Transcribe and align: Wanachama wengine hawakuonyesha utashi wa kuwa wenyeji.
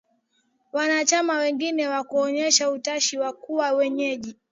Wanachama 0.73 1.37
wengine 1.37 1.83
hawakuonyesha 1.83 2.71
utashi 2.71 3.17
wa 3.19 3.33
kuwa 3.33 3.71
wenyeji. 3.71 4.35